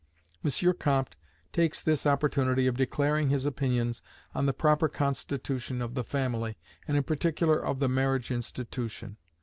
M. 0.43 0.73
Comte 0.79 1.15
takes 1.53 1.79
this 1.79 2.07
opportunity 2.07 2.65
of 2.65 2.75
declaring 2.75 3.29
his 3.29 3.45
opinions 3.45 4.01
on 4.33 4.47
the 4.47 4.51
proper 4.51 4.89
constitution 4.89 5.79
of 5.79 5.93
the 5.93 6.03
family, 6.03 6.57
and 6.87 6.97
in 6.97 7.03
particular 7.03 7.63
of 7.63 7.77
the 7.77 7.87
marriage 7.87 8.31
institution. 8.31 9.17